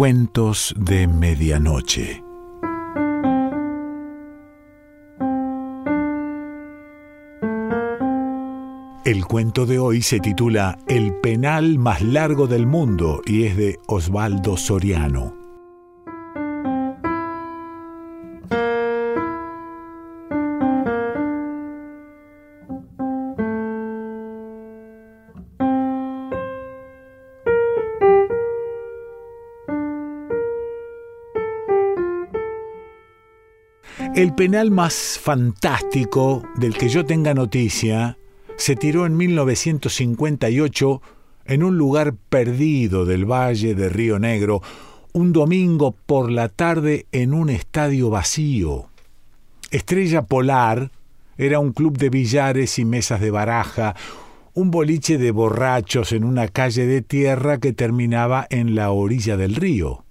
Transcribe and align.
Cuentos 0.00 0.74
de 0.78 1.06
Medianoche. 1.06 2.24
El 9.04 9.26
cuento 9.26 9.66
de 9.66 9.78
hoy 9.78 10.00
se 10.00 10.18
titula 10.18 10.78
El 10.88 11.12
penal 11.20 11.78
más 11.78 12.00
largo 12.00 12.46
del 12.46 12.66
mundo 12.66 13.20
y 13.26 13.44
es 13.44 13.58
de 13.58 13.78
Osvaldo 13.88 14.56
Soriano. 14.56 15.39
El 34.14 34.34
penal 34.34 34.70
más 34.70 35.20
fantástico 35.22 36.42
del 36.56 36.76
que 36.76 36.88
yo 36.88 37.06
tenga 37.06 37.32
noticia 37.32 38.18
se 38.56 38.74
tiró 38.74 39.06
en 39.06 39.16
1958 39.16 41.02
en 41.44 41.62
un 41.62 41.78
lugar 41.78 42.14
perdido 42.28 43.04
del 43.04 43.24
valle 43.24 43.74
de 43.74 43.88
Río 43.88 44.18
Negro, 44.18 44.62
un 45.12 45.32
domingo 45.32 45.94
por 46.06 46.30
la 46.30 46.48
tarde 46.48 47.06
en 47.12 47.34
un 47.34 47.50
estadio 47.50 48.10
vacío. 48.10 48.88
Estrella 49.70 50.22
Polar 50.22 50.90
era 51.38 51.60
un 51.60 51.72
club 51.72 51.96
de 51.96 52.10
billares 52.10 52.78
y 52.78 52.84
mesas 52.84 53.20
de 53.20 53.30
baraja, 53.30 53.94
un 54.54 54.70
boliche 54.70 55.18
de 55.18 55.30
borrachos 55.30 56.12
en 56.12 56.24
una 56.24 56.48
calle 56.48 56.86
de 56.86 57.02
tierra 57.02 57.58
que 57.58 57.72
terminaba 57.72 58.46
en 58.50 58.74
la 58.74 58.90
orilla 58.90 59.36
del 59.36 59.54
río. 59.54 60.04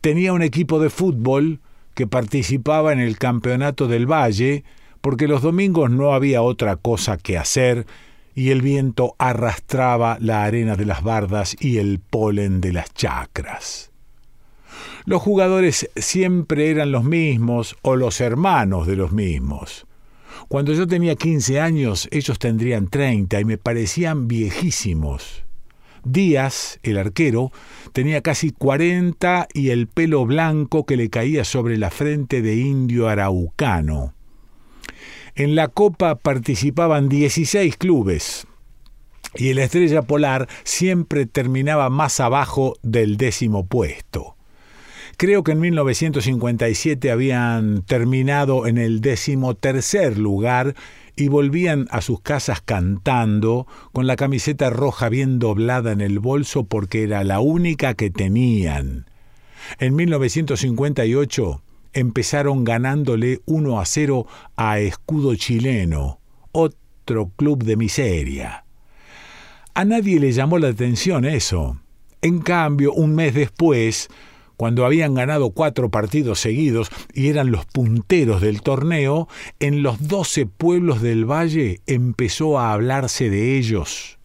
Tenía 0.00 0.32
un 0.32 0.42
equipo 0.42 0.78
de 0.78 0.90
fútbol 0.90 1.60
que 1.98 2.06
participaba 2.06 2.92
en 2.92 3.00
el 3.00 3.18
Campeonato 3.18 3.88
del 3.88 4.06
Valle, 4.06 4.62
porque 5.00 5.26
los 5.26 5.42
domingos 5.42 5.90
no 5.90 6.14
había 6.14 6.42
otra 6.42 6.76
cosa 6.76 7.16
que 7.16 7.36
hacer 7.36 7.88
y 8.36 8.50
el 8.50 8.62
viento 8.62 9.16
arrastraba 9.18 10.16
la 10.20 10.44
arena 10.44 10.76
de 10.76 10.86
las 10.86 11.02
bardas 11.02 11.56
y 11.58 11.78
el 11.78 11.98
polen 11.98 12.60
de 12.60 12.72
las 12.72 12.94
chacras. 12.94 13.90
Los 15.06 15.20
jugadores 15.22 15.90
siempre 15.96 16.70
eran 16.70 16.92
los 16.92 17.02
mismos 17.02 17.74
o 17.82 17.96
los 17.96 18.20
hermanos 18.20 18.86
de 18.86 18.94
los 18.94 19.10
mismos. 19.10 19.84
Cuando 20.46 20.74
yo 20.74 20.86
tenía 20.86 21.16
15 21.16 21.58
años, 21.58 22.08
ellos 22.12 22.38
tendrían 22.38 22.86
30 22.86 23.40
y 23.40 23.44
me 23.44 23.58
parecían 23.58 24.28
viejísimos. 24.28 25.42
Díaz, 26.12 26.78
el 26.82 26.98
arquero, 26.98 27.52
tenía 27.92 28.22
casi 28.22 28.50
cuarenta 28.50 29.48
y 29.52 29.70
el 29.70 29.86
pelo 29.86 30.24
blanco 30.26 30.86
que 30.86 30.96
le 30.96 31.10
caía 31.10 31.44
sobre 31.44 31.76
la 31.76 31.90
frente 31.90 32.42
de 32.42 32.56
indio 32.56 33.08
araucano. 33.08 34.14
En 35.34 35.54
la 35.54 35.68
Copa 35.68 36.16
participaban 36.16 37.08
16 37.08 37.76
clubes 37.76 38.46
y 39.34 39.50
el 39.50 39.58
Estrella 39.58 40.02
Polar 40.02 40.48
siempre 40.64 41.26
terminaba 41.26 41.90
más 41.90 42.20
abajo 42.20 42.76
del 42.82 43.16
décimo 43.16 43.66
puesto. 43.66 44.37
Creo 45.18 45.42
que 45.42 45.50
en 45.50 45.58
1957 45.58 47.10
habían 47.10 47.82
terminado 47.82 48.68
en 48.68 48.78
el 48.78 49.00
décimo 49.00 49.56
tercer 49.56 50.16
lugar 50.16 50.76
y 51.16 51.26
volvían 51.26 51.88
a 51.90 52.02
sus 52.02 52.20
casas 52.20 52.60
cantando, 52.60 53.66
con 53.90 54.06
la 54.06 54.14
camiseta 54.14 54.70
roja 54.70 55.08
bien 55.08 55.40
doblada 55.40 55.90
en 55.90 56.02
el 56.02 56.20
bolso 56.20 56.66
porque 56.66 57.02
era 57.02 57.24
la 57.24 57.40
única 57.40 57.94
que 57.94 58.10
tenían. 58.10 59.06
En 59.80 59.96
1958 59.96 61.62
empezaron 61.94 62.62
ganándole 62.62 63.40
1 63.46 63.80
a 63.80 63.86
0 63.86 64.24
a 64.54 64.78
Escudo 64.78 65.34
Chileno, 65.34 66.20
otro 66.52 67.32
club 67.34 67.64
de 67.64 67.76
miseria. 67.76 68.64
A 69.74 69.84
nadie 69.84 70.20
le 70.20 70.30
llamó 70.30 70.60
la 70.60 70.68
atención 70.68 71.24
eso. 71.24 71.76
En 72.22 72.38
cambio, 72.38 72.92
un 72.92 73.16
mes 73.16 73.34
después, 73.34 74.08
cuando 74.58 74.84
habían 74.84 75.14
ganado 75.14 75.50
cuatro 75.50 75.88
partidos 75.88 76.40
seguidos 76.40 76.90
y 77.14 77.28
eran 77.28 77.52
los 77.52 77.64
punteros 77.64 78.42
del 78.42 78.60
torneo, 78.60 79.28
en 79.60 79.84
los 79.84 80.08
doce 80.08 80.46
pueblos 80.46 81.00
del 81.00 81.24
valle 81.24 81.80
empezó 81.86 82.58
a 82.58 82.72
hablarse 82.72 83.30
de 83.30 83.56
ellos. 83.56 84.18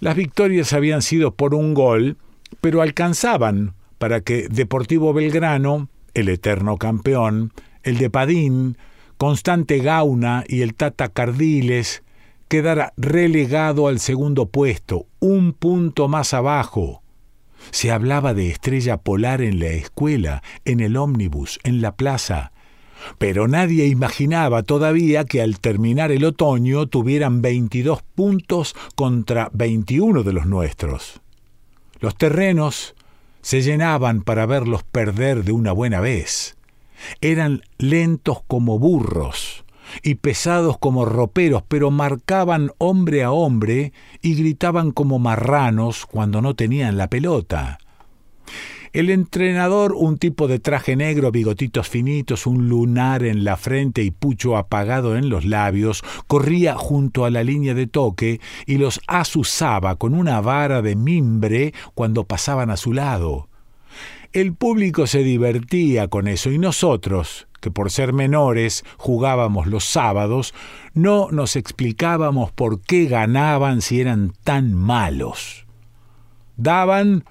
Las 0.00 0.16
victorias 0.16 0.74
habían 0.74 1.00
sido 1.00 1.34
por 1.34 1.54
un 1.54 1.72
gol, 1.72 2.18
pero 2.60 2.82
alcanzaban 2.82 3.72
para 3.96 4.20
que 4.20 4.48
Deportivo 4.48 5.14
Belgrano, 5.14 5.88
el 6.12 6.28
eterno 6.28 6.76
campeón, 6.76 7.54
el 7.84 7.96
de 7.96 8.10
Padín, 8.10 8.76
Constante 9.16 9.78
Gauna 9.78 10.44
y 10.46 10.60
el 10.60 10.74
Tata 10.74 11.08
Cardiles 11.08 12.02
quedara 12.48 12.92
relegado 12.98 13.88
al 13.88 13.98
segundo 13.98 14.44
puesto, 14.44 15.06
un 15.20 15.54
punto 15.54 16.06
más 16.08 16.34
abajo, 16.34 17.01
se 17.70 17.90
hablaba 17.90 18.34
de 18.34 18.48
estrella 18.48 18.98
polar 18.98 19.42
en 19.42 19.58
la 19.60 19.68
escuela, 19.68 20.42
en 20.64 20.80
el 20.80 20.96
ómnibus, 20.96 21.60
en 21.62 21.80
la 21.80 21.96
plaza. 21.96 22.52
Pero 23.18 23.48
nadie 23.48 23.86
imaginaba 23.86 24.62
todavía 24.62 25.24
que 25.24 25.42
al 25.42 25.58
terminar 25.58 26.12
el 26.12 26.24
otoño 26.24 26.86
tuvieran 26.86 27.42
22 27.42 28.02
puntos 28.14 28.74
contra 28.94 29.50
21 29.52 30.22
de 30.22 30.32
los 30.32 30.46
nuestros. 30.46 31.20
Los 32.00 32.16
terrenos 32.16 32.94
se 33.42 33.60
llenaban 33.62 34.22
para 34.22 34.46
verlos 34.46 34.82
perder 34.84 35.44
de 35.44 35.52
una 35.52 35.72
buena 35.72 36.00
vez. 36.00 36.56
Eran 37.20 37.62
lentos 37.78 38.38
como 38.46 38.78
burros, 38.78 39.61
y 40.02 40.16
pesados 40.16 40.78
como 40.78 41.04
roperos, 41.04 41.62
pero 41.68 41.90
marcaban 41.90 42.70
hombre 42.78 43.22
a 43.22 43.32
hombre 43.32 43.92
y 44.20 44.34
gritaban 44.34 44.92
como 44.92 45.18
marranos 45.18 46.06
cuando 46.06 46.42
no 46.42 46.54
tenían 46.54 46.96
la 46.96 47.08
pelota. 47.08 47.78
El 48.92 49.08
entrenador, 49.08 49.94
un 49.96 50.18
tipo 50.18 50.48
de 50.48 50.58
traje 50.58 50.96
negro, 50.96 51.32
bigotitos 51.32 51.88
finitos, 51.88 52.46
un 52.46 52.68
lunar 52.68 53.24
en 53.24 53.42
la 53.42 53.56
frente 53.56 54.02
y 54.02 54.10
pucho 54.10 54.54
apagado 54.54 55.16
en 55.16 55.30
los 55.30 55.46
labios, 55.46 56.04
corría 56.26 56.74
junto 56.74 57.24
a 57.24 57.30
la 57.30 57.42
línea 57.42 57.72
de 57.72 57.86
toque 57.86 58.40
y 58.66 58.76
los 58.76 59.00
azuzaba 59.06 59.96
con 59.96 60.14
una 60.14 60.42
vara 60.42 60.82
de 60.82 60.94
mimbre 60.94 61.72
cuando 61.94 62.24
pasaban 62.24 62.68
a 62.68 62.76
su 62.76 62.92
lado. 62.92 63.48
El 64.32 64.54
público 64.54 65.06
se 65.06 65.22
divertía 65.22 66.08
con 66.08 66.26
eso 66.26 66.50
y 66.50 66.58
nosotros, 66.58 67.48
que 67.60 67.70
por 67.70 67.90
ser 67.90 68.14
menores 68.14 68.82
jugábamos 68.96 69.66
los 69.66 69.84
sábados, 69.84 70.54
no 70.94 71.28
nos 71.30 71.54
explicábamos 71.54 72.50
por 72.50 72.80
qué 72.80 73.04
ganaban 73.04 73.82
si 73.82 74.00
eran 74.00 74.32
tan 74.42 74.72
malos. 74.72 75.66
Daban, 76.56 77.24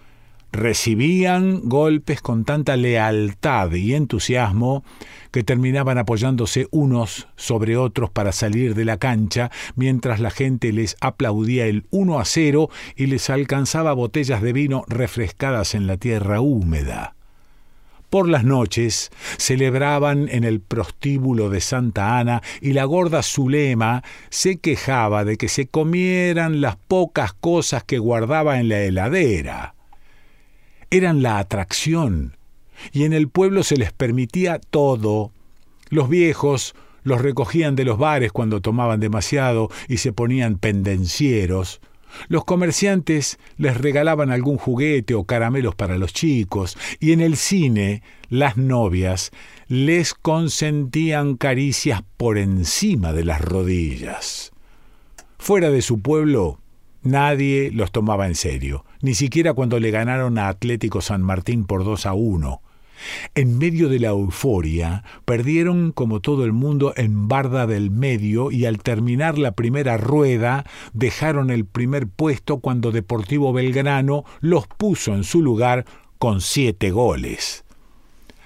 recibían 0.52 1.62
golpes 1.64 2.22
con 2.22 2.46
tanta 2.46 2.76
lealtad 2.76 3.72
y 3.74 3.94
entusiasmo 3.94 4.84
que 5.32 5.44
terminaban 5.44 5.98
apoyándose 5.98 6.68
unos 6.72 7.28
sobre 7.36 7.78
otros 7.78 8.10
para 8.10 8.32
salir 8.32 8.76
de 8.76 8.86
la 8.86 8.98
cancha, 8.98 9.50
mientras 9.76 10.20
la 10.20 10.30
gente 10.30 10.72
les 10.74 10.98
aplaudía 11.00 11.66
el 11.68 11.86
uno 11.90 12.20
a 12.20 12.26
cero 12.26 12.70
y 12.96 13.06
les 13.06 13.30
alcanzaba 13.30 13.94
botellas 13.94 14.42
de 14.42 14.54
vino 14.54 14.84
refrescadas 14.88 15.74
en 15.74 15.88
la 15.88 15.98
tierra 15.98 16.42
húmeda. 16.42 17.16
Por 18.10 18.28
las 18.28 18.44
noches 18.44 19.10
celebraban 19.38 20.28
en 20.28 20.44
el 20.44 20.60
prostíbulo 20.60 21.50
de 21.50 21.62
Santa 21.62 22.20
Ana 22.20 22.42
y 22.60 22.74
la 22.74 22.84
gorda 22.84 23.24
Zulema 23.24 24.04
se 24.30 24.60
quejaba 24.60 25.24
de 25.24 25.38
que 25.38 25.48
se 25.48 25.68
comieran 25.68 26.60
las 26.60 26.76
pocas 26.76 27.32
cosas 27.32 27.86
que 27.86 28.00
guardaba 28.00 28.60
en 28.60 28.68
la 28.68 28.82
heladera. 28.82 29.76
Eran 30.94 31.24
la 31.24 31.40
atracción, 31.40 32.36
y 32.92 33.06
en 33.06 33.14
el 33.14 33.30
pueblo 33.30 33.64
se 33.64 33.78
les 33.78 33.94
permitía 33.94 34.60
todo. 34.60 35.32
Los 35.90 36.10
viejos 36.10 36.76
los 37.04 37.22
recogían 37.22 37.78
de 37.78 37.86
los 37.86 37.98
bares 37.98 38.34
cuando 38.34 38.60
tomaban 38.60 39.00
demasiado 39.00 39.70
y 39.88 39.98
se 39.98 40.12
ponían 40.12 40.58
pendencieros. 40.58 41.80
Los 42.28 42.44
comerciantes 42.44 43.40
les 43.58 43.78
regalaban 43.78 44.32
algún 44.32 44.58
juguete 44.58 45.14
o 45.14 45.24
caramelos 45.24 45.76
para 45.76 45.98
los 45.98 46.12
chicos, 46.12 46.78
y 47.00 47.14
en 47.14 47.22
el 47.22 47.38
cine 47.38 48.04
las 48.28 48.58
novias 48.58 49.32
les 49.70 50.14
consentían 50.14 51.38
caricias 51.38 52.04
por 52.18 52.38
encima 52.38 53.14
de 53.14 53.24
las 53.24 53.40
rodillas. 53.40 54.52
Fuera 55.38 55.70
de 55.70 55.82
su 55.82 56.02
pueblo, 56.02 56.60
nadie 57.04 57.72
los 57.72 57.92
tomaba 57.92 58.28
en 58.28 58.36
serio, 58.36 58.86
ni 59.02 59.14
siquiera 59.16 59.54
cuando 59.54 59.80
le 59.80 59.92
ganaron 59.92 60.38
a 60.38 60.48
Atlético 60.48 61.02
San 61.02 61.22
Martín 61.22 61.66
por 61.66 61.84
2 61.84 62.06
a 62.06 62.14
1. 62.14 62.62
En 63.36 63.58
medio 63.58 63.90
de 63.90 64.00
la 64.00 64.10
euforia, 64.10 65.04
perdieron 65.26 65.92
como 65.92 66.20
todo 66.20 66.46
el 66.46 66.54
mundo 66.54 66.94
en 66.96 67.28
Barda 67.28 67.66
del 67.66 67.90
Medio 67.90 68.52
y 68.52 68.66
al 68.66 68.78
terminar 68.78 69.38
la 69.38 69.54
primera 69.54 69.98
rueda 69.98 70.66
dejaron 70.94 71.50
el 71.50 71.66
primer 71.66 72.08
puesto 72.08 72.60
cuando 72.60 72.92
Deportivo 72.92 73.54
Belgrano 73.54 74.24
los 74.40 74.68
puso 74.68 75.14
en 75.14 75.24
su 75.24 75.42
lugar 75.42 75.86
con 76.20 76.42
siete 76.42 76.92
goles. 76.92 77.64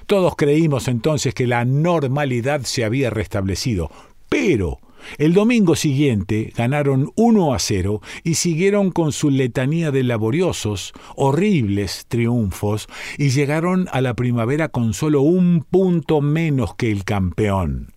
Todos 0.06 0.36
creímos 0.36 0.88
entonces 0.88 1.34
que 1.34 1.48
la 1.48 1.66
normalidad 1.66 2.62
se 2.62 2.86
había 2.86 3.10
restablecido, 3.10 3.92
pero 4.30 4.80
el 5.18 5.34
domingo 5.34 5.75
siguiente 5.75 6.54
ganaron 6.56 7.12
1 7.16 7.54
a 7.54 7.60
0 7.60 8.02
y 8.24 8.36
siguieron 8.36 8.92
con 8.92 9.12
su 9.12 9.30
letanía 9.30 9.92
de 9.92 10.04
laboriosos, 10.04 10.94
horribles 11.16 12.06
triunfos 12.07 12.88
y 13.18 13.30
llegaron 13.30 13.88
a 13.92 14.02
la 14.02 14.13
primavera 14.13 14.69
con 14.69 14.94
solo 14.94 15.22
un 15.22 15.66
punto 15.69 16.22
menos 16.22 16.75
que 16.75 16.92
el 16.92 17.04
campeón. 17.04 17.94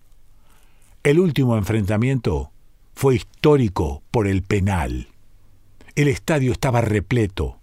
El 1.02 1.20
último 1.20 1.56
enfrentamiento 1.56 2.50
fue 2.94 3.16
histórico 3.16 4.02
por 4.10 4.26
el 4.26 4.42
penal. 4.42 5.08
El 5.94 6.08
estadio 6.08 6.52
estaba 6.52 6.80
repleto 6.80 7.57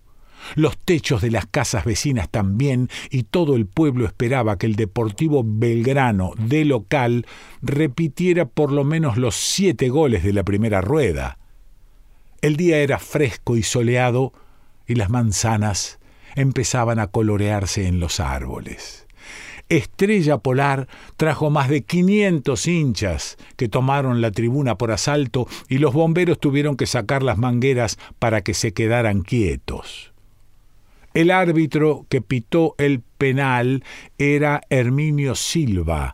los 0.56 0.78
techos 0.78 1.22
de 1.22 1.32
las 1.32 1.46
casas 1.46 1.86
vecinas 1.86 2.30
también, 2.30 2.90
y 3.10 3.24
todo 3.24 3.56
el 3.56 3.66
pueblo 3.66 4.06
esperaba 4.06 4.58
que 4.58 4.68
el 4.68 4.76
Deportivo 4.76 5.44
Belgrano 5.46 6.34
de 6.38 6.66
local 6.66 7.26
repitiera 7.62 8.46
por 8.46 8.72
lo 8.72 8.84
menos 8.84 9.18
los 9.18 9.36
siete 9.36 9.90
goles 9.90 10.24
de 10.24 10.34
la 10.34 10.44
primera 10.44 10.82
rueda. 10.82 11.38
El 12.42 12.58
día 12.58 12.78
era 12.80 13.00
fresco 13.00 13.58
y 13.58 13.64
soleado, 13.64 14.34
y 14.88 14.96
las 14.96 15.10
manzanas 15.10 16.00
empezaban 16.36 17.00
a 17.00 17.08
colorearse 17.08 17.88
en 17.88 18.00
los 18.00 18.20
árboles. 18.20 19.06
Estrella 19.68 20.38
Polar 20.38 20.88
trajo 21.18 21.50
más 21.50 21.70
de 21.70 21.84
500 21.84 22.68
hinchas 22.68 23.38
que 23.56 23.68
tomaron 23.68 24.22
la 24.22 24.30
tribuna 24.30 24.78
por 24.78 24.92
asalto 24.92 25.48
y 25.68 25.80
los 25.80 25.94
bomberos 25.94 26.40
tuvieron 26.40 26.78
que 26.78 26.86
sacar 26.86 27.24
las 27.24 27.40
mangueras 27.40 27.98
para 28.20 28.42
que 28.42 28.54
se 28.54 28.74
quedaran 28.74 29.22
quietos. 29.22 30.14
El 31.16 31.32
árbitro 31.32 32.06
que 32.10 32.20
pitó 32.20 32.76
el 32.78 33.00
penal 33.00 33.86
era 34.18 34.60
Herminio 34.70 35.36
Silva, 35.36 36.14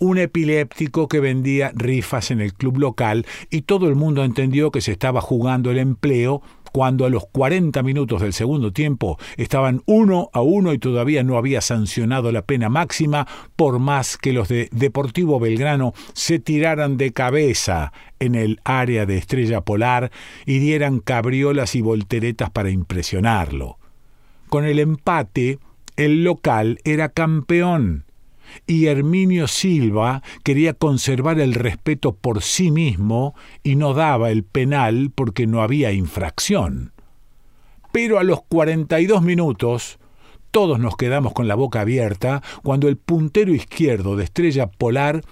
un 0.00 0.18
epiléptico 0.18 1.06
que 1.06 1.20
vendía 1.20 1.70
rifas 1.72 2.32
en 2.32 2.40
el 2.40 2.54
club 2.54 2.78
local 2.78 3.26
y 3.48 3.62
todo 3.62 3.86
el 3.86 3.94
mundo 3.94 4.24
entendió 4.24 4.72
que 4.72 4.80
se 4.80 4.90
estaba 4.90 5.20
jugando 5.20 5.70
el 5.70 5.78
empleo 5.78 6.42
cuando 6.72 7.06
a 7.06 7.10
los 7.10 7.26
40 7.30 7.80
minutos 7.84 8.22
del 8.22 8.32
segundo 8.32 8.72
tiempo 8.72 9.18
estaban 9.36 9.82
uno 9.86 10.30
a 10.32 10.40
uno 10.40 10.72
y 10.72 10.78
todavía 10.80 11.22
no 11.22 11.38
había 11.38 11.60
sancionado 11.60 12.32
la 12.32 12.42
pena 12.42 12.68
máxima, 12.68 13.28
por 13.54 13.78
más 13.78 14.16
que 14.16 14.32
los 14.32 14.48
de 14.48 14.68
Deportivo 14.72 15.38
Belgrano 15.38 15.92
se 16.12 16.40
tiraran 16.40 16.96
de 16.96 17.12
cabeza 17.12 17.92
en 18.18 18.34
el 18.34 18.58
área 18.64 19.06
de 19.06 19.16
Estrella 19.16 19.60
Polar 19.60 20.10
y 20.44 20.58
dieran 20.58 20.98
cabriolas 20.98 21.76
y 21.76 21.82
volteretas 21.82 22.50
para 22.50 22.70
impresionarlo. 22.70 23.79
Con 24.50 24.64
el 24.64 24.80
empate, 24.80 25.60
el 25.94 26.24
local 26.24 26.80
era 26.82 27.08
campeón 27.08 28.04
y 28.66 28.86
Herminio 28.86 29.46
Silva 29.46 30.24
quería 30.42 30.74
conservar 30.74 31.38
el 31.38 31.54
respeto 31.54 32.16
por 32.16 32.42
sí 32.42 32.72
mismo 32.72 33.36
y 33.62 33.76
no 33.76 33.94
daba 33.94 34.32
el 34.32 34.42
penal 34.42 35.12
porque 35.14 35.46
no 35.46 35.62
había 35.62 35.92
infracción. 35.92 36.92
Pero 37.92 38.18
a 38.18 38.24
los 38.24 38.42
42 38.42 39.22
minutos, 39.22 40.00
todos 40.50 40.80
nos 40.80 40.96
quedamos 40.96 41.32
con 41.32 41.46
la 41.46 41.54
boca 41.54 41.82
abierta 41.82 42.42
cuando 42.64 42.88
el 42.88 42.96
puntero 42.96 43.54
izquierdo 43.54 44.16
de 44.16 44.24
Estrella 44.24 44.66
Polar 44.66 45.22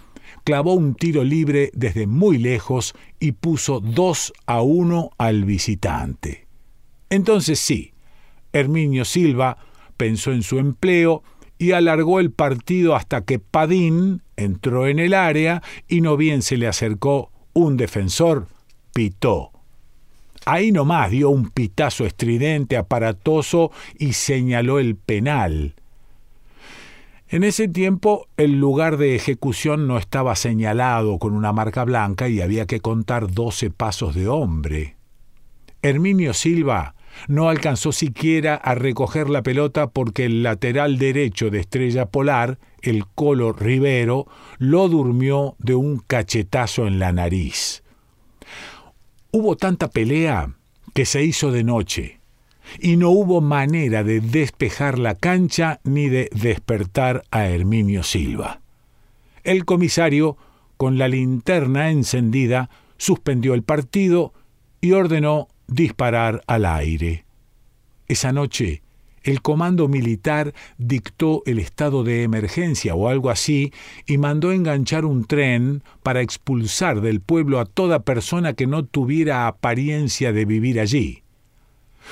clavó 0.45 0.75
un 0.75 0.95
tiro 0.95 1.25
libre 1.25 1.73
desde 1.75 2.07
muy 2.07 2.39
lejos 2.39 2.95
y 3.19 3.33
puso 3.33 3.81
2 3.81 4.33
a 4.47 4.63
1 4.63 5.11
al 5.19 5.45
visitante. 5.45 6.47
Entonces 7.11 7.59
sí, 7.59 7.95
Herminio 8.53 9.05
Silva 9.05 9.59
pensó 9.97 10.33
en 10.33 10.43
su 10.43 10.59
empleo 10.59 11.23
y 11.59 11.73
alargó 11.73 12.21
el 12.21 12.31
partido 12.31 12.95
hasta 12.95 13.23
que 13.23 13.39
Padín 13.39 14.23
entró 14.37 14.87
en 14.87 14.99
el 14.99 15.15
área 15.15 15.63
y 15.89 16.01
no 16.01 16.17
bien 16.17 16.43
se 16.43 16.57
le 16.57 16.69
acercó 16.69 17.31
un 17.53 17.77
defensor, 17.77 18.47
pitó. 18.95 19.51
Ahí 20.47 20.73
nomás 20.73 21.11
dio 21.11 21.31
un 21.31 21.51
pitazo 21.51 22.07
estridente, 22.07 22.77
aparatoso 22.77 23.73
y 23.99 24.13
señaló 24.13 24.79
el 24.79 24.97
penal. 24.97 25.75
En 27.29 27.45
ese 27.45 27.69
tiempo 27.69 28.29
el 28.39 28.59
lugar 28.59 28.97
de 28.97 29.15
ejecución 29.15 29.87
no 29.87 29.99
estaba 29.99 30.35
señalado 30.37 31.19
con 31.19 31.35
una 31.35 31.53
marca 31.53 31.85
blanca 31.85 32.29
y 32.29 32.41
había 32.41 32.67
que 32.67 32.81
contar 32.81 33.31
doce 33.31 33.71
pasos 33.71 34.15
de 34.15 34.29
hombre. 34.29 34.97
Herminio 35.83 36.33
Silva 36.33 36.95
no 37.27 37.49
alcanzó 37.49 37.93
siquiera 37.93 38.55
a 38.55 38.75
recoger 38.75 39.29
la 39.29 39.43
pelota 39.43 39.89
porque 39.89 40.25
el 40.25 40.43
lateral 40.43 40.99
derecho 40.99 41.51
de 41.51 41.61
Estrella 41.61 42.07
Polar, 42.07 42.59
el 42.83 43.07
Colo 43.07 43.53
Rivero, 43.53 44.27
lo 44.59 44.89
durmió 44.89 45.57
de 45.59 45.75
un 45.75 45.99
cachetazo 45.99 46.87
en 46.87 46.99
la 46.99 47.13
nariz. 47.13 47.83
Hubo 49.31 49.57
tanta 49.57 49.89
pelea 49.89 50.55
que 50.95 51.05
se 51.05 51.23
hizo 51.23 51.53
de 51.53 51.65
noche 51.65 52.21
y 52.81 52.97
no 52.97 53.11
hubo 53.11 53.41
manera 53.41 54.05
de 54.05 54.21
despejar 54.21 54.99
la 54.99 55.15
cancha 55.15 55.81
ni 55.85 56.09
de 56.09 56.29
despertar 56.33 57.25
a 57.31 57.47
Herminio 57.47 58.03
Silva. 58.03 58.61
El 59.45 59.65
comisario, 59.65 60.37
con 60.77 60.99
la 60.99 61.09
linterna 61.09 61.91
encendida, 61.91 62.69
suspendió 62.97 63.55
el 63.55 63.63
partido 63.63 64.33
y 64.81 64.93
ordenó 64.93 65.49
disparar 65.69 66.43
al 66.47 66.65
aire. 66.65 67.25
Esa 68.09 68.33
noche, 68.33 68.83
el 69.23 69.43
comando 69.43 69.89
militar 69.89 70.55
dictó 70.79 71.43
el 71.45 71.59
estado 71.59 72.03
de 72.03 72.23
emergencia 72.23 72.95
o 72.95 73.09
algo 73.09 73.31
así 73.31 73.73
y 74.07 74.19
mandó 74.19 74.53
enganchar 74.53 75.05
un 75.05 75.25
tren 75.25 75.83
para 76.03 76.23
expulsar 76.23 77.01
del 77.01 77.21
pueblo 77.21 77.61
a 77.61 77.67
toda 77.67 78.01
persona 78.01 78.55
que 78.55 78.67
no 78.67 78.85
tuviera 78.85 79.47
apariencia 79.47 80.33
de 80.33 80.45
vivir 80.45 80.81
allí. 80.81 81.23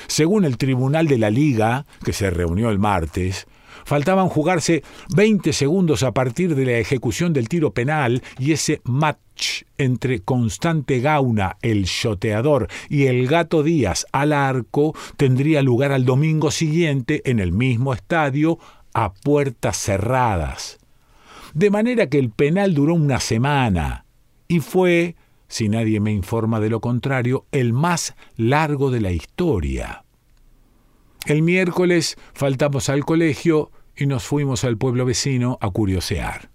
Según 0.05 0.45
el 0.45 0.57
Tribunal 0.57 1.07
de 1.07 1.17
la 1.17 1.31
Liga, 1.31 1.87
que 2.03 2.13
se 2.13 2.29
reunió 2.29 2.69
el 2.69 2.77
martes, 2.77 3.47
Faltaban 3.85 4.29
jugarse 4.29 4.83
20 5.15 5.53
segundos 5.53 6.03
a 6.03 6.11
partir 6.11 6.55
de 6.55 6.65
la 6.65 6.77
ejecución 6.77 7.33
del 7.33 7.49
tiro 7.49 7.73
penal 7.73 8.21
y 8.37 8.51
ese 8.51 8.81
match 8.83 9.63
entre 9.77 10.21
Constante 10.21 10.99
Gauna, 10.99 11.57
el 11.61 11.85
shoteador, 11.85 12.67
y 12.89 13.05
el 13.05 13.27
Gato 13.27 13.63
Díaz 13.63 14.05
al 14.11 14.33
arco 14.33 14.95
tendría 15.15 15.61
lugar 15.61 15.91
al 15.91 16.05
domingo 16.05 16.51
siguiente 16.51 17.21
en 17.29 17.39
el 17.39 17.51
mismo 17.51 17.93
estadio 17.93 18.57
a 18.93 19.13
puertas 19.13 19.77
cerradas. 19.77 20.79
De 21.53 21.69
manera 21.69 22.07
que 22.07 22.19
el 22.19 22.31
penal 22.31 22.73
duró 22.73 22.95
una 22.95 23.19
semana 23.19 24.05
y 24.47 24.59
fue, 24.59 25.15
si 25.47 25.69
nadie 25.69 25.99
me 25.99 26.11
informa 26.11 26.59
de 26.59 26.69
lo 26.69 26.81
contrario, 26.81 27.45
el 27.51 27.73
más 27.73 28.15
largo 28.35 28.91
de 28.91 29.01
la 29.01 29.11
historia. 29.11 30.03
El 31.27 31.41
miércoles 31.41 32.15
faltamos 32.33 32.87
al 32.87 33.03
colegio 33.03 33.69
y 33.97 34.05
nos 34.05 34.23
fuimos 34.23 34.63
al 34.63 34.77
pueblo 34.77 35.03
vecino 35.03 35.57
a 35.59 35.69
curiosear. 35.69 36.49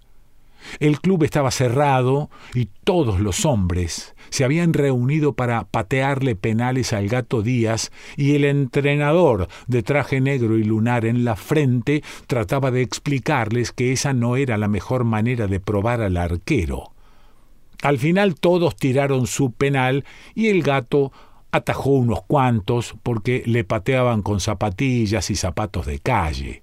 El 0.81 0.99
club 0.99 1.25
estaba 1.25 1.51
cerrado 1.51 2.31
y 2.55 2.71
todos 2.83 3.21
los 3.21 3.45
hombres 3.45 4.15
se 4.31 4.45
habían 4.45 4.73
reunido 4.73 5.35
para 5.35 5.65
patearle 5.65 6.37
penales 6.37 6.95
al 6.95 7.09
gato 7.09 7.43
Díaz 7.43 7.93
y 8.17 8.35
el 8.35 8.47
entrenador 8.47 9.49
de 9.67 9.83
traje 9.83 10.23
negro 10.23 10.57
y 10.57 10.65
lunar 10.65 11.05
en 11.05 11.27
la 11.27 11.37
frente 11.37 12.03
trataba 12.27 12.71
de 12.71 12.81
explicarles 12.81 13.73
que 13.73 13.93
esa 13.93 14.15
no 14.15 14.37
era 14.37 14.57
la 14.57 14.69
mejor 14.69 15.05
manera 15.05 15.49
de 15.49 15.61
probar 15.61 16.01
al 16.01 16.17
arquero. 16.17 16.93
Al 17.83 17.99
final 17.99 18.37
todos 18.37 18.75
tiraron 18.77 19.27
su 19.27 19.53
penal 19.53 20.07
y 20.35 20.49
el 20.49 20.63
gato 20.63 21.13
atajó 21.53 21.91
unos 21.91 22.23
cuantos 22.23 22.95
porque 23.03 23.43
le 23.47 23.63
pateaban 23.63 24.23
con 24.23 24.41
zapatillas 24.41 25.31
y 25.31 25.37
zapatos 25.37 25.87
de 25.87 25.99
calle. 26.01 26.63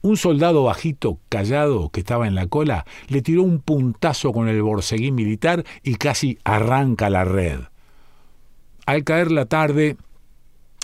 Un 0.00 0.16
soldado 0.16 0.62
bajito, 0.64 1.18
callado, 1.28 1.88
que 1.88 2.00
estaba 2.00 2.28
en 2.28 2.36
la 2.36 2.46
cola, 2.46 2.84
le 3.08 3.22
tiró 3.22 3.42
un 3.42 3.58
puntazo 3.58 4.32
con 4.32 4.48
el 4.48 4.62
borceguín 4.62 5.16
militar 5.16 5.64
y 5.82 5.96
casi 5.96 6.38
arranca 6.44 7.10
la 7.10 7.24
red. 7.24 7.60
Al 8.86 9.02
caer 9.02 9.32
la 9.32 9.46
tarde, 9.46 9.96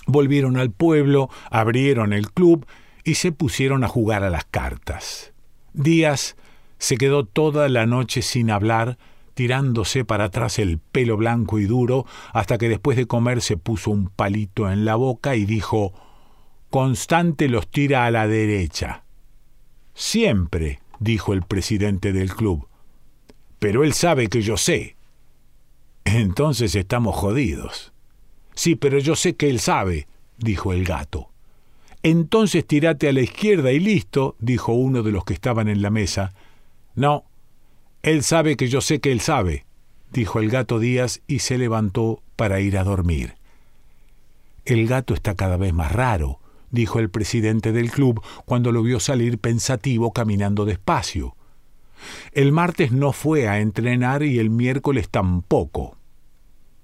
volvieron 0.06 0.56
al 0.56 0.70
pueblo, 0.70 1.30
abrieron 1.50 2.12
el 2.12 2.32
club 2.32 2.66
y 3.04 3.14
se 3.14 3.30
pusieron 3.30 3.84
a 3.84 3.88
jugar 3.88 4.24
a 4.24 4.30
las 4.30 4.46
cartas. 4.46 5.32
Díaz 5.74 6.36
se 6.78 6.96
quedó 6.96 7.24
toda 7.24 7.68
la 7.68 7.86
noche 7.86 8.22
sin 8.22 8.50
hablar, 8.50 8.98
tirándose 9.34 10.04
para 10.04 10.24
atrás 10.24 10.58
el 10.58 10.78
pelo 10.78 11.16
blanco 11.16 11.58
y 11.58 11.66
duro, 11.66 12.06
hasta 12.32 12.58
que 12.58 12.68
después 12.68 12.96
de 12.96 13.06
comer 13.06 13.42
se 13.42 13.56
puso 13.56 13.90
un 13.90 14.08
palito 14.08 14.70
en 14.70 14.84
la 14.84 14.96
boca 14.96 15.36
y 15.36 15.44
dijo 15.44 15.92
Constante 16.70 17.48
los 17.48 17.68
tira 17.68 18.06
a 18.06 18.10
la 18.10 18.26
derecha. 18.26 19.04
Siempre, 19.94 20.80
dijo 20.98 21.32
el 21.32 21.42
presidente 21.42 22.12
del 22.12 22.34
club. 22.34 22.66
Pero 23.58 23.84
él 23.84 23.92
sabe 23.92 24.26
que 24.28 24.42
yo 24.42 24.56
sé. 24.56 24.96
Entonces 26.04 26.74
estamos 26.74 27.14
jodidos. 27.14 27.92
Sí, 28.54 28.76
pero 28.76 28.98
yo 28.98 29.16
sé 29.16 29.36
que 29.36 29.50
él 29.50 29.60
sabe, 29.60 30.06
dijo 30.38 30.72
el 30.72 30.84
gato. 30.84 31.30
Entonces 32.02 32.66
tirate 32.66 33.08
a 33.08 33.12
la 33.12 33.22
izquierda 33.22 33.72
y 33.72 33.80
listo, 33.80 34.36
dijo 34.38 34.72
uno 34.72 35.02
de 35.02 35.12
los 35.12 35.24
que 35.24 35.34
estaban 35.34 35.68
en 35.68 35.80
la 35.80 35.90
mesa. 35.90 36.34
No, 36.94 37.24
él 38.04 38.22
sabe 38.22 38.58
que 38.58 38.68
yo 38.68 38.82
sé 38.82 39.00
que 39.00 39.12
él 39.12 39.20
sabe, 39.20 39.64
dijo 40.12 40.38
el 40.38 40.50
gato 40.50 40.78
Díaz 40.78 41.22
y 41.26 41.38
se 41.38 41.56
levantó 41.56 42.22
para 42.36 42.60
ir 42.60 42.76
a 42.76 42.84
dormir. 42.84 43.36
El 44.66 44.86
gato 44.86 45.14
está 45.14 45.34
cada 45.34 45.56
vez 45.56 45.72
más 45.72 45.90
raro, 45.90 46.38
dijo 46.70 46.98
el 46.98 47.08
presidente 47.08 47.72
del 47.72 47.90
club 47.90 48.22
cuando 48.44 48.72
lo 48.72 48.82
vio 48.82 49.00
salir 49.00 49.38
pensativo 49.38 50.12
caminando 50.12 50.66
despacio. 50.66 51.34
El 52.32 52.52
martes 52.52 52.92
no 52.92 53.12
fue 53.12 53.48
a 53.48 53.60
entrenar 53.60 54.22
y 54.22 54.38
el 54.38 54.50
miércoles 54.50 55.08
tampoco. 55.08 55.96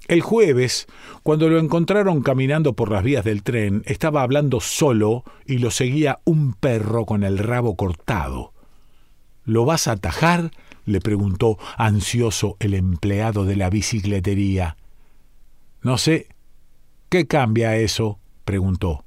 El 0.09 0.23
jueves, 0.23 0.87
cuando 1.23 1.51
lo 1.51 1.59
encontraron 1.59 2.23
caminando 2.23 2.73
por 2.73 2.91
las 2.91 3.05
vías 3.05 3.27
del 3.27 3.43
tren, 3.43 3.83
estaba 3.85 4.23
hablando 4.23 4.61
solo 4.61 5.25
y 5.45 5.59
lo 5.59 5.71
seguía 5.71 6.19
un 6.25 6.55
perro 6.55 7.05
con 7.05 7.25
el 7.25 7.37
rabo 7.37 7.77
cortado. 7.77 8.55
¿Lo 9.45 9.67
vas 9.67 9.87
a 9.87 9.93
atajar? 9.93 10.51
Le 10.91 11.01
preguntó 11.01 11.59
ansioso 11.77 12.57
el 12.61 12.75
empleado 12.75 13.45
de 13.45 13.57
la 13.57 13.71
bicicletería. 13.71 14.77
No 15.83 15.99
sé. 15.99 16.29
¿Qué 17.09 17.27
cambia 17.27 17.77
eso? 17.77 18.19
preguntó. 18.45 19.05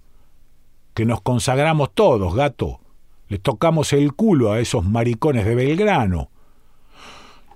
Que 0.94 1.06
nos 1.06 1.22
consagramos 1.22 1.94
todos, 1.94 2.36
gato. 2.36 2.80
Les 3.28 3.42
tocamos 3.42 3.94
el 3.94 4.14
culo 4.14 4.52
a 4.52 4.60
esos 4.60 4.86
maricones 4.86 5.46
de 5.46 5.56
Belgrano. 5.56 6.30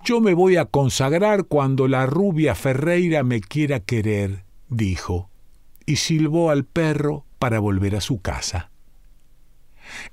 Yo 0.04 0.22
me 0.22 0.34
voy 0.34 0.56
a 0.56 0.66
consagrar 0.66 1.46
cuando 1.46 1.88
la 1.88 2.06
rubia 2.06 2.56
Ferreira 2.56 3.24
me 3.24 3.42
quiera 3.42 3.82
querer, 3.82 4.46
dijo, 4.70 5.30
y 5.86 5.98
silbó 5.98 6.50
al 6.50 6.64
perro 6.64 7.26
para 7.40 7.60
volver 7.60 7.96
a 7.96 8.02
su 8.02 8.22
casa. 8.22 8.72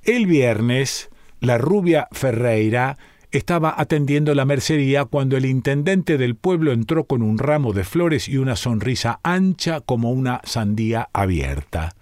El 0.03 0.27
viernes, 0.27 1.11
la 1.41 1.59
rubia 1.59 2.09
Ferreira 2.11 2.99
estaba 3.39 3.75
atendiendo 3.77 4.33
la 4.35 4.45
mercería 4.45 5.05
cuando 5.05 5.37
el 5.37 5.45
intendente 5.45 6.19
del 6.19 6.37
pueblo 6.37 6.73
entró 6.73 7.05
con 7.05 7.21
un 7.21 7.39
ramo 7.39 7.73
de 7.73 7.83
flores 7.83 8.29
y 8.29 8.37
una 8.37 8.55
sonrisa 8.55 9.19
ancha 9.25 9.81
como 9.81 10.13
una 10.13 10.41
sandía 10.45 11.09
abierta. 11.13 11.95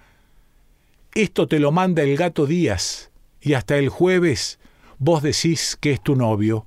Esto 1.14 1.48
te 1.48 1.58
lo 1.58 1.72
manda 1.72 2.02
el 2.02 2.16
gato 2.16 2.46
Díaz, 2.46 3.10
y 3.40 3.54
hasta 3.54 3.78
el 3.78 3.88
jueves 3.88 4.58
vos 4.98 5.22
decís 5.22 5.78
que 5.80 5.92
es 5.92 6.02
tu 6.02 6.16
novio. 6.16 6.66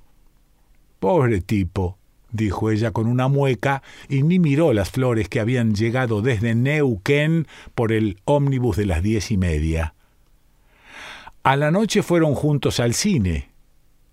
Pobre 0.98 1.40
tipo, 1.40 1.96
dijo 2.32 2.70
ella 2.70 2.90
con 2.90 3.06
una 3.06 3.28
mueca, 3.28 3.82
y 4.08 4.24
ni 4.24 4.38
miró 4.38 4.72
las 4.72 4.90
flores 4.90 5.28
que 5.28 5.38
habían 5.40 5.74
llegado 5.74 6.22
desde 6.22 6.54
Neuquén 6.54 7.46
por 7.74 7.92
el 7.92 8.18
ómnibus 8.24 8.76
de 8.76 8.86
las 8.86 9.02
diez 9.02 9.30
y 9.30 9.36
media. 9.36 9.94
A 11.44 11.54
la 11.54 11.70
noche 11.70 12.02
fueron 12.02 12.34
juntos 12.34 12.80
al 12.80 12.94
cine. 12.94 13.55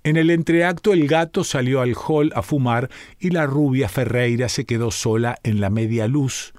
En 0.03 0.17
el 0.17 0.29
entreacto 0.29 0.91
el 0.91 1.07
gato 1.07 1.43
salió 1.43 1.81
al 1.81 1.95
hall 1.95 2.31
a 2.36 2.41
fumar 2.41 2.89
y 3.19 3.29
la 3.29 3.45
rubia 3.45 3.88
Ferreira 3.88 4.50
se 4.50 4.65
quedó 4.65 4.91
sola 4.91 5.38
en 5.43 5.62
la 5.62 5.69
media 5.69 6.07
luz, 6.07 6.53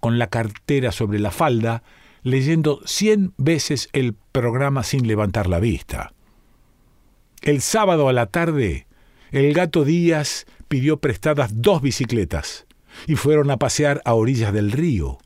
con 0.00 0.18
la 0.18 0.28
cartera 0.28 0.90
sobre 0.90 1.18
la 1.18 1.30
falda, 1.30 1.82
leyendo 2.22 2.80
cien 2.86 3.34
veces 3.36 3.90
el 3.92 4.14
programa 4.32 4.82
sin 4.84 5.06
levantar 5.06 5.48
la 5.48 5.60
vista. 5.60 6.12
El 7.42 7.60
sábado 7.60 8.08
a 8.08 8.12
la 8.12 8.26
tarde 8.26 8.86
el 9.30 9.52
gato 9.52 9.84
Díaz 9.84 10.46
pidió 10.68 10.98
prestadas 10.98 11.50
dos 11.60 11.82
bicicletas 11.82 12.66
y 13.06 13.16
fueron 13.16 13.50
a 13.50 13.58
pasear 13.58 14.00
a 14.04 14.14
orillas 14.14 14.52
del 14.52 14.72
río. 14.72 15.18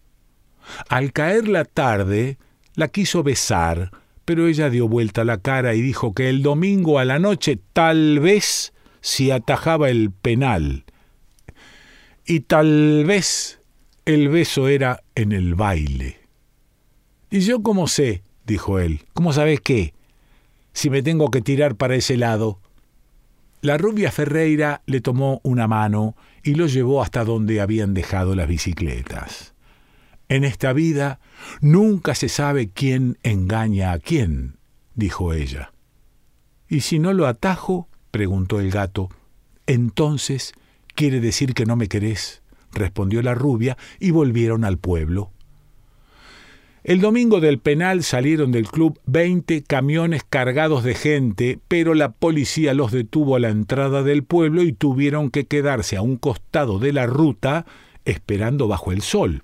Al 0.89 1.13
caer 1.13 1.49
la 1.49 1.65
tarde, 1.65 2.39
la 2.75 2.89
quiso 2.89 3.23
besar, 3.23 3.91
pero 4.25 4.47
ella 4.47 4.71
dio 4.71 4.89
vuelta 4.89 5.25
la 5.25 5.39
cara 5.39 5.75
y 5.75 5.83
dijo 5.83 6.15
que 6.15 6.29
el 6.29 6.43
domingo 6.43 6.99
a 6.99 7.05
la 7.05 7.19
noche 7.19 7.59
tal 7.73 8.21
vez 8.21 8.73
si 9.01 9.31
atajaba 9.31 9.91
el 9.91 10.11
penal. 10.11 10.85
Y 12.25 12.41
tal 12.41 13.05
vez 13.05 13.61
el 14.05 14.29
beso 14.29 14.69
era 14.69 15.03
en 15.15 15.33
el 15.33 15.55
baile. 15.55 16.21
¿Y 17.31 17.41
yo 17.41 17.63
cómo 17.63 17.89
sé? 17.89 18.23
dijo 18.47 18.79
él. 18.79 19.03
¿Cómo 19.13 19.33
sabes 19.33 19.61
qué? 19.61 19.95
Si 20.73 20.91
me 20.91 21.03
tengo 21.03 21.31
que 21.31 21.43
tirar 21.43 21.77
para 21.77 21.95
ese 21.97 22.17
lado. 22.17 22.61
La 23.61 23.79
rubia 23.79 24.11
Ferreira 24.11 24.83
le 24.87 25.01
tomó 25.01 25.41
una 25.43 25.69
mano 25.69 26.17
y 26.43 26.55
lo 26.55 26.67
llevó 26.67 27.03
hasta 27.03 27.25
donde 27.25 27.61
habían 27.61 27.95
dejado 27.95 28.35
las 28.35 28.49
bicicletas. 28.49 29.55
En 30.33 30.45
esta 30.45 30.73
vida 30.73 31.21
nunca 31.61 32.15
se 32.15 32.31
sabe 32.31 32.71
quién 32.71 33.19
engaña 33.23 33.93
a 33.93 33.99
quién, 33.99 34.57
dijo 34.95 35.35
ella. 35.35 35.75
¿Y 36.71 36.81
si 36.81 36.99
no 36.99 37.13
lo 37.13 37.27
atajo? 37.27 37.91
preguntó 38.11 38.59
el 38.59 38.71
gato. 38.71 39.11
Entonces 39.67 40.55
quiere 40.95 41.21
decir 41.21 41.53
que 41.53 41.67
no 41.67 41.77
me 41.77 41.87
querés, 41.87 42.43
respondió 42.73 43.21
la 43.21 43.35
rubia, 43.35 43.77
y 44.01 44.11
volvieron 44.11 44.65
al 44.65 44.79
pueblo. 44.79 45.33
El 46.83 47.03
domingo 47.03 47.41
del 47.41 47.59
penal 47.59 48.03
salieron 48.03 48.53
del 48.53 48.69
club 48.69 48.99
20 49.05 49.63
camiones 49.65 50.25
cargados 50.27 50.83
de 50.83 50.95
gente, 50.95 51.59
pero 51.69 51.93
la 51.93 52.13
policía 52.13 52.73
los 52.73 52.91
detuvo 52.91 53.37
a 53.37 53.41
la 53.41 53.51
entrada 53.51 54.03
del 54.03 54.25
pueblo 54.25 54.63
y 54.63 54.73
tuvieron 54.73 55.31
que 55.31 55.45
quedarse 55.45 55.99
a 55.99 56.01
un 56.01 56.17
costado 56.17 56.79
de 56.79 56.95
la 56.95 57.05
ruta 57.05 57.67
esperando 58.07 58.67
bajo 58.67 58.93
el 58.93 59.03
sol. 59.03 59.43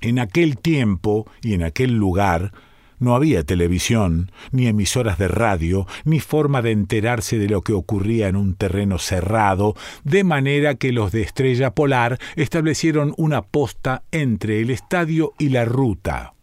En 0.00 0.18
aquel 0.18 0.58
tiempo 0.58 1.26
y 1.42 1.54
en 1.54 1.62
aquel 1.62 1.94
lugar 1.94 2.52
no 2.98 3.14
había 3.14 3.44
televisión, 3.44 4.32
ni 4.50 4.66
emisoras 4.66 5.18
de 5.18 5.28
radio, 5.28 5.86
ni 6.04 6.20
forma 6.20 6.62
de 6.62 6.72
enterarse 6.72 7.38
de 7.38 7.48
lo 7.48 7.62
que 7.62 7.72
ocurría 7.72 8.28
en 8.28 8.36
un 8.36 8.54
terreno 8.54 8.98
cerrado, 8.98 9.76
de 10.04 10.24
manera 10.24 10.74
que 10.74 10.92
los 10.92 11.12
de 11.12 11.22
Estrella 11.22 11.74
Polar 11.74 12.18
establecieron 12.36 13.14
una 13.16 13.42
posta 13.42 14.02
entre 14.10 14.60
el 14.60 14.70
estadio 14.70 15.32
y 15.38 15.50
la 15.50 15.64
ruta. 15.64 16.34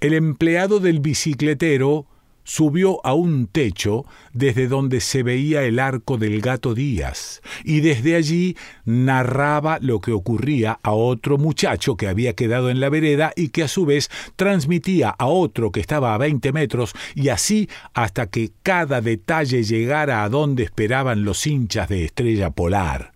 El 0.00 0.14
empleado 0.14 0.80
del 0.80 1.00
bicicletero 1.00 2.06
subió 2.44 3.04
a 3.04 3.14
un 3.14 3.46
techo 3.46 4.04
desde 4.32 4.68
donde 4.68 5.00
se 5.00 5.22
veía 5.22 5.64
el 5.64 5.78
arco 5.78 6.18
del 6.18 6.40
gato 6.40 6.74
Díaz, 6.74 7.42
y 7.64 7.80
desde 7.80 8.14
allí 8.14 8.56
narraba 8.84 9.78
lo 9.80 10.00
que 10.00 10.12
ocurría 10.12 10.78
a 10.82 10.92
otro 10.92 11.38
muchacho 11.38 11.96
que 11.96 12.08
había 12.08 12.34
quedado 12.34 12.70
en 12.70 12.80
la 12.80 12.90
vereda 12.90 13.32
y 13.34 13.48
que 13.48 13.64
a 13.64 13.68
su 13.68 13.86
vez 13.86 14.10
transmitía 14.36 15.08
a 15.10 15.26
otro 15.26 15.72
que 15.72 15.80
estaba 15.80 16.14
a 16.14 16.18
veinte 16.18 16.52
metros, 16.52 16.92
y 17.14 17.30
así 17.30 17.68
hasta 17.94 18.26
que 18.28 18.52
cada 18.62 19.00
detalle 19.00 19.64
llegara 19.64 20.22
a 20.22 20.28
donde 20.28 20.62
esperaban 20.62 21.24
los 21.24 21.46
hinchas 21.46 21.88
de 21.88 22.04
Estrella 22.04 22.50
Polar. 22.50 23.12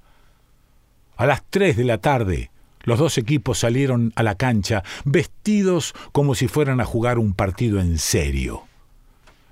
A 1.17 1.27
las 1.27 1.43
tres 1.51 1.77
de 1.77 1.85
la 1.85 1.99
tarde, 1.99 2.51
los 2.85 2.99
dos 2.99 3.19
equipos 3.19 3.59
salieron 3.59 4.13
a 4.17 4.23
la 4.23 4.37
cancha 4.37 4.83
vestidos 5.05 5.95
como 6.13 6.35
si 6.35 6.49
fueran 6.49 6.81
a 6.81 6.85
jugar 6.85 7.19
un 7.19 7.35
partido 7.35 7.81
en 7.81 7.99
serio. 7.99 8.68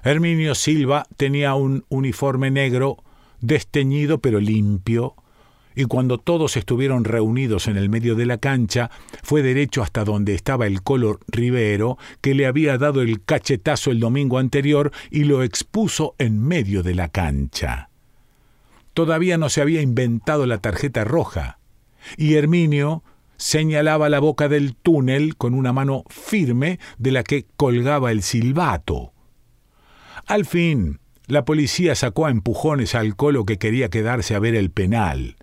Herminio 0.06 0.54
Silva 0.54 1.04
tenía 1.16 1.56
un 1.56 1.84
uniforme 1.88 2.52
negro, 2.52 2.98
desteñido 3.40 4.20
pero 4.20 4.38
limpio, 4.38 5.16
y 5.74 5.86
cuando 5.86 6.18
todos 6.18 6.56
estuvieron 6.56 7.02
reunidos 7.02 7.66
en 7.66 7.76
el 7.76 7.88
medio 7.88 8.14
de 8.14 8.24
la 8.24 8.38
cancha, 8.38 8.88
fue 9.24 9.42
derecho 9.42 9.82
hasta 9.82 10.04
donde 10.04 10.36
estaba 10.36 10.68
el 10.68 10.82
Colo 10.82 11.18
Rivero, 11.26 11.98
que 12.20 12.34
le 12.34 12.46
había 12.46 12.78
dado 12.78 13.02
el 13.02 13.24
cachetazo 13.24 13.90
el 13.90 13.98
domingo 13.98 14.38
anterior 14.38 14.92
y 15.10 15.24
lo 15.24 15.42
expuso 15.42 16.14
en 16.18 16.40
medio 16.40 16.84
de 16.84 16.94
la 16.94 17.08
cancha. 17.08 17.90
Todavía 18.94 19.38
no 19.38 19.48
se 19.48 19.60
había 19.60 19.82
inventado 19.82 20.46
la 20.46 20.58
tarjeta 20.58 21.02
roja, 21.02 21.58
y 22.16 22.34
Herminio 22.34 23.02
señalaba 23.38 24.08
la 24.08 24.20
boca 24.20 24.48
del 24.48 24.76
túnel 24.76 25.34
con 25.34 25.52
una 25.52 25.72
mano 25.72 26.04
firme 26.10 26.78
de 26.96 27.10
la 27.10 27.24
que 27.24 27.44
colgaba 27.56 28.12
el 28.12 28.22
silbato. 28.22 29.12
Al 30.26 30.44
fin, 30.44 30.98
la 31.26 31.44
policía 31.44 31.94
sacó 31.94 32.26
a 32.26 32.30
empujones 32.30 32.94
al 32.96 33.14
colo 33.14 33.44
que 33.44 33.58
quería 33.58 33.88
quedarse 33.88 34.34
a 34.34 34.40
ver 34.40 34.56
el 34.56 34.70
penal. 34.70 35.36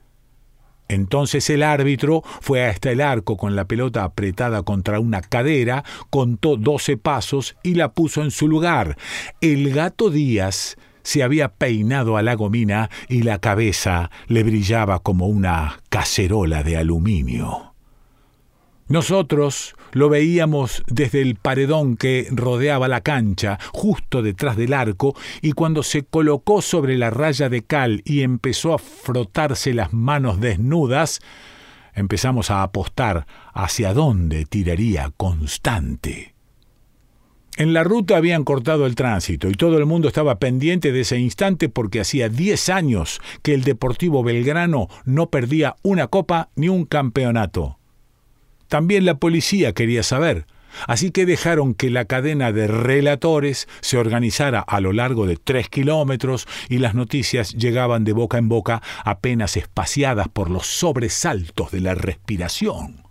Entonces 0.89 1.49
el 1.49 1.63
árbitro 1.63 2.21
fue 2.41 2.65
hasta 2.65 2.91
el 2.91 2.99
arco 2.99 3.37
con 3.37 3.55
la 3.55 3.65
pelota 3.65 4.03
apretada 4.03 4.63
contra 4.63 4.99
una 4.99 5.21
cadera, 5.21 5.83
contó 6.09 6.57
doce 6.57 6.97
pasos 6.97 7.55
y 7.63 7.75
la 7.75 7.93
puso 7.93 8.21
en 8.21 8.31
su 8.31 8.47
lugar. 8.49 8.97
El 9.39 9.73
gato 9.73 10.09
Díaz 10.09 10.75
se 11.01 11.23
había 11.23 11.49
peinado 11.49 12.17
a 12.17 12.21
la 12.21 12.35
gomina 12.35 12.89
y 13.07 13.23
la 13.23 13.39
cabeza 13.39 14.11
le 14.27 14.43
brillaba 14.43 14.99
como 14.99 15.27
una 15.27 15.79
cacerola 15.89 16.61
de 16.63 16.77
aluminio. 16.77 17.72
Nosotros 18.87 19.75
lo 19.93 20.09
veíamos 20.09 20.83
desde 20.87 21.21
el 21.21 21.35
paredón 21.35 21.95
que 21.95 22.27
rodeaba 22.31 22.87
la 22.87 23.01
cancha, 23.01 23.57
justo 23.71 24.21
detrás 24.21 24.57
del 24.57 24.73
arco, 24.73 25.15
y 25.41 25.53
cuando 25.53 25.83
se 25.83 26.03
colocó 26.03 26.61
sobre 26.61 26.97
la 26.97 27.09
raya 27.09 27.49
de 27.49 27.63
cal 27.63 28.01
y 28.05 28.21
empezó 28.21 28.73
a 28.73 28.79
frotarse 28.79 29.73
las 29.73 29.93
manos 29.93 30.39
desnudas, 30.41 31.21
empezamos 31.93 32.51
a 32.51 32.63
apostar 32.63 33.25
hacia 33.53 33.93
dónde 33.93 34.45
tiraría 34.45 35.11
constante. 35.15 36.33
En 37.55 37.71
la 37.71 37.83
ruta 37.83 38.17
habían 38.17 38.43
cortado 38.43 38.87
el 38.87 38.95
tránsito 38.95 39.47
y 39.47 39.53
todo 39.53 39.77
el 39.77 39.85
mundo 39.85 40.07
estaba 40.07 40.39
pendiente 40.39 40.91
de 40.91 41.01
ese 41.01 41.19
instante 41.19 41.69
porque 41.69 42.01
hacía 42.01 42.27
10 42.27 42.69
años 42.69 43.21
que 43.43 43.53
el 43.53 43.63
Deportivo 43.63 44.23
Belgrano 44.23 44.87
no 45.05 45.29
perdía 45.29 45.75
una 45.83 46.07
copa 46.07 46.49
ni 46.55 46.67
un 46.67 46.85
campeonato. 46.85 47.77
También 48.73 49.05
la 49.05 49.19
policía 49.19 49.73
quería 49.73 50.01
saber, 50.01 50.47
así 50.87 51.11
que 51.11 51.27
dejaron 51.27 51.75
que 51.75 51.91
la 51.91 52.05
cadena 52.05 52.51
de 52.51 52.65
relatores 52.65 53.67
se 53.81 53.99
organizara 53.99 54.61
a 54.61 54.79
lo 54.79 54.93
largo 54.93 55.27
de 55.27 55.35
tres 55.35 55.69
kilómetros 55.69 56.47
y 56.69 56.79
las 56.79 56.95
noticias 56.95 57.53
llegaban 57.53 58.03
de 58.03 58.13
boca 58.13 58.39
en 58.39 58.49
boca 58.49 58.81
apenas 59.05 59.57
espaciadas 59.57 60.27
por 60.27 60.49
los 60.49 60.65
sobresaltos 60.65 61.69
de 61.69 61.81
la 61.81 61.93
respiración. 61.93 63.03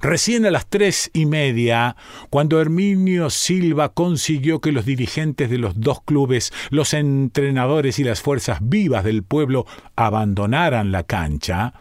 Recién 0.00 0.46
a 0.46 0.52
las 0.52 0.68
tres 0.68 1.10
y 1.12 1.26
media, 1.26 1.96
cuando 2.30 2.60
Herminio 2.60 3.30
Silva 3.30 3.88
consiguió 3.88 4.60
que 4.60 4.70
los 4.70 4.84
dirigentes 4.84 5.50
de 5.50 5.58
los 5.58 5.80
dos 5.80 6.02
clubes, 6.02 6.52
los 6.70 6.94
entrenadores 6.94 7.98
y 7.98 8.04
las 8.04 8.22
fuerzas 8.22 8.60
vivas 8.62 9.02
del 9.02 9.24
pueblo 9.24 9.66
abandonaran 9.96 10.92
la 10.92 11.02
cancha, 11.02 11.74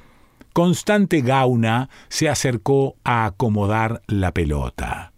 Constante 0.60 1.22
Gauna 1.22 1.90
se 2.10 2.28
acercó 2.28 2.98
a 3.06 3.24
acomodar 3.24 4.02
la 4.08 4.34
pelota. 4.34 5.14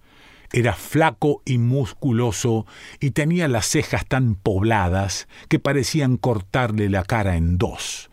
Era 0.53 0.73
flaco 0.73 1.41
y 1.45 1.57
musculoso 1.57 2.67
y 2.99 3.09
tenía 3.09 3.47
las 3.47 3.65
cejas 3.65 4.05
tan 4.05 4.35
pobladas 4.35 5.27
que 5.49 5.57
parecían 5.57 6.17
cortarle 6.17 6.89
la 6.89 7.03
cara 7.05 7.37
en 7.37 7.57
dos. 7.57 8.11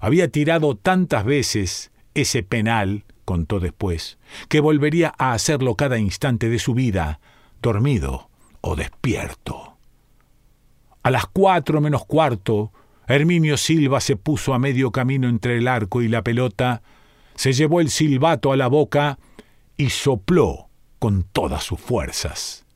Había 0.00 0.32
tirado 0.32 0.76
tantas 0.76 1.24
veces 1.24 1.92
ese 2.14 2.42
penal 2.42 3.04
contó 3.24 3.60
después, 3.60 4.18
que 4.48 4.58
volvería 4.58 5.14
a 5.16 5.34
hacerlo 5.34 5.76
cada 5.76 5.98
instante 5.98 6.48
de 6.48 6.58
su 6.58 6.74
vida, 6.74 7.20
dormido 7.62 8.30
o 8.62 8.74
despierto. 8.74 9.76
A 11.04 11.12
las 11.12 11.26
cuatro 11.26 11.80
menos 11.80 12.04
cuarto, 12.04 12.72
Herminio 13.08 13.56
Silva 13.56 14.00
se 14.00 14.16
puso 14.16 14.52
a 14.52 14.58
medio 14.58 14.92
camino 14.92 15.28
entre 15.28 15.56
el 15.56 15.66
arco 15.66 16.02
y 16.02 16.08
la 16.08 16.22
pelota, 16.22 16.82
se 17.34 17.54
llevó 17.54 17.80
el 17.80 17.88
silbato 17.88 18.52
a 18.52 18.56
la 18.56 18.68
boca 18.68 19.18
y 19.78 19.88
sopló 19.88 20.68
con 20.98 21.22
todas 21.24 21.64
sus 21.64 21.80
fuerzas. 21.80 22.66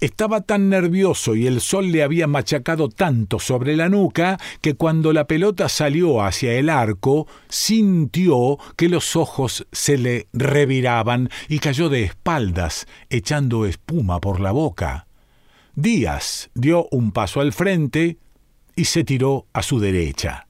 Estaba 0.00 0.42
tan 0.42 0.68
nervioso 0.68 1.34
y 1.34 1.46
el 1.46 1.60
sol 1.60 1.90
le 1.90 2.02
había 2.02 2.26
machacado 2.26 2.88
tanto 2.88 3.38
sobre 3.38 3.76
la 3.76 3.88
nuca 3.88 4.38
que 4.60 4.74
cuando 4.74 5.12
la 5.12 5.26
pelota 5.26 5.68
salió 5.68 6.22
hacia 6.22 6.54
el 6.54 6.70
arco, 6.70 7.26
sintió 7.48 8.58
que 8.76 8.88
los 8.88 9.16
ojos 9.16 9.66
se 9.72 9.98
le 9.98 10.28
reviraban 10.32 11.28
y 11.48 11.58
cayó 11.58 11.88
de 11.88 12.04
espaldas, 12.04 12.86
echando 13.10 13.66
espuma 13.66 14.20
por 14.20 14.40
la 14.40 14.52
boca. 14.52 15.06
Díaz 15.74 16.50
dio 16.54 16.88
un 16.90 17.12
paso 17.12 17.40
al 17.40 17.52
frente 17.52 18.18
y 18.76 18.84
se 18.84 19.02
tiró 19.02 19.46
a 19.52 19.62
su 19.62 19.80
derecha. 19.80 20.46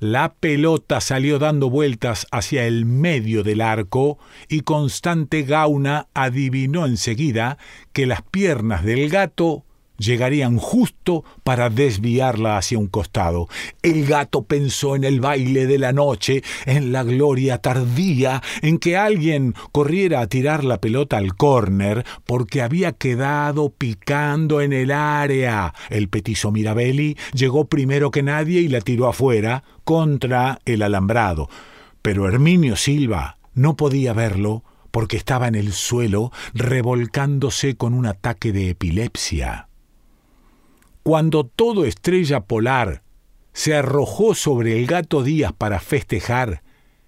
La 0.00 0.34
pelota 0.34 1.00
salió 1.00 1.38
dando 1.38 1.70
vueltas 1.70 2.26
hacia 2.30 2.66
el 2.66 2.84
medio 2.84 3.42
del 3.42 3.60
arco 3.60 4.18
y 4.48 4.62
Constante 4.62 5.42
Gauna 5.42 6.08
adivinó 6.14 6.86
enseguida 6.86 7.58
que 7.92 8.06
las 8.06 8.22
piernas 8.22 8.84
del 8.84 9.08
gato 9.08 9.64
llegarían 9.98 10.56
justo 10.58 11.24
para 11.44 11.68
desviarla 11.68 12.56
hacia 12.56 12.78
un 12.78 12.86
costado. 12.86 13.48
El 13.82 14.06
gato 14.06 14.42
pensó 14.42 14.96
en 14.96 15.04
el 15.04 15.20
baile 15.20 15.66
de 15.66 15.78
la 15.78 15.92
noche, 15.92 16.42
en 16.64 16.92
la 16.92 17.04
gloria 17.04 17.58
tardía, 17.58 18.42
en 18.62 18.78
que 18.78 18.96
alguien 18.96 19.54
corriera 19.72 20.20
a 20.20 20.26
tirar 20.28 20.64
la 20.64 20.80
pelota 20.80 21.18
al 21.18 21.34
córner 21.34 22.04
porque 22.24 22.62
había 22.62 22.92
quedado 22.92 23.70
picando 23.70 24.60
en 24.60 24.72
el 24.72 24.90
área. 24.90 25.74
El 25.90 26.08
petizo 26.08 26.50
Mirabelli 26.50 27.16
llegó 27.34 27.66
primero 27.66 28.10
que 28.10 28.22
nadie 28.22 28.60
y 28.60 28.68
la 28.68 28.80
tiró 28.80 29.08
afuera 29.08 29.64
contra 29.84 30.60
el 30.64 30.82
alambrado. 30.82 31.48
Pero 32.02 32.28
Herminio 32.28 32.76
Silva 32.76 33.38
no 33.54 33.76
podía 33.76 34.12
verlo 34.12 34.62
porque 34.90 35.16
estaba 35.16 35.48
en 35.48 35.54
el 35.54 35.72
suelo 35.72 36.32
revolcándose 36.54 37.76
con 37.76 37.94
un 37.94 38.06
ataque 38.06 38.52
de 38.52 38.70
epilepsia. 38.70 39.67
Cuando 41.08 41.44
todo 41.44 41.86
estrella 41.86 42.40
polar 42.40 43.02
se 43.54 43.74
arrojó 43.74 44.34
sobre 44.34 44.78
el 44.78 44.86
gato 44.86 45.22
Díaz 45.22 45.54
para 45.56 45.80
festejar, 45.80 46.62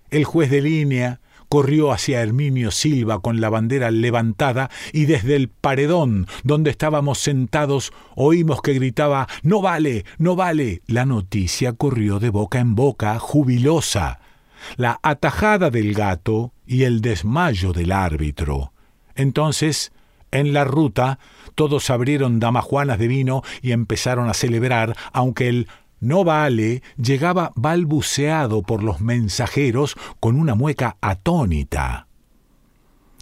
el 0.08 0.24
juez 0.24 0.48
de 0.48 0.62
línea 0.62 1.20
corrió 1.50 1.92
hacia 1.92 2.22
Herminio 2.22 2.70
Silva 2.70 3.20
con 3.20 3.42
la 3.42 3.50
bandera 3.50 3.90
levantada 3.90 4.70
y 4.94 5.04
desde 5.04 5.36
el 5.36 5.50
paredón 5.50 6.26
donde 6.44 6.70
estábamos 6.70 7.18
sentados 7.18 7.92
oímos 8.16 8.62
que 8.62 8.72
gritaba 8.72 9.28
No 9.42 9.60
vale, 9.60 10.06
no 10.16 10.34
vale. 10.34 10.80
La 10.86 11.04
noticia 11.04 11.74
corrió 11.74 12.18
de 12.20 12.30
boca 12.30 12.58
en 12.58 12.74
boca, 12.74 13.18
jubilosa. 13.18 14.20
La 14.78 14.98
atajada 15.02 15.68
del 15.68 15.92
gato 15.92 16.54
y 16.66 16.84
el 16.84 17.02
desmayo 17.02 17.74
del 17.74 17.92
árbitro. 17.92 18.72
Entonces 19.14 19.92
en 20.30 20.52
la 20.52 20.64
ruta 20.64 21.18
todos 21.54 21.90
abrieron 21.90 22.40
damajuanas 22.40 22.98
de 22.98 23.08
vino 23.08 23.42
y 23.60 23.72
empezaron 23.72 24.28
a 24.28 24.34
celebrar, 24.34 24.96
aunque 25.12 25.48
el 25.48 25.68
no 26.00 26.24
vale 26.24 26.82
llegaba 26.96 27.52
balbuceado 27.54 28.62
por 28.62 28.82
los 28.82 29.00
mensajeros 29.00 29.96
con 30.18 30.36
una 30.36 30.54
mueca 30.54 30.96
atónita. 31.00 32.06